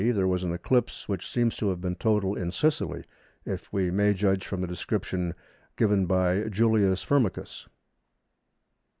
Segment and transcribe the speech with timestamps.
[0.15, 3.03] there was an eclipse, which seems to have been total in Sicily,
[3.45, 5.35] if we may judge from the description
[5.75, 7.67] given by Julius Firmicus.